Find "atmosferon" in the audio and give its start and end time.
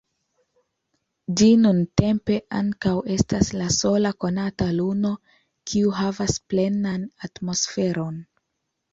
7.29-8.17